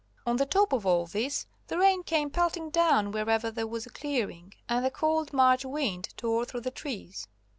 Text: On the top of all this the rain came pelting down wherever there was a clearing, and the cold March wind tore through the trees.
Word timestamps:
On 0.25 0.37
the 0.37 0.47
top 0.47 0.73
of 0.73 0.83
all 0.83 1.05
this 1.05 1.45
the 1.67 1.77
rain 1.77 2.01
came 2.01 2.31
pelting 2.31 2.71
down 2.71 3.11
wherever 3.11 3.51
there 3.51 3.67
was 3.67 3.85
a 3.85 3.91
clearing, 3.91 4.55
and 4.67 4.83
the 4.83 4.89
cold 4.89 5.31
March 5.31 5.63
wind 5.63 6.09
tore 6.17 6.43
through 6.43 6.61
the 6.61 6.71
trees. 6.71 7.27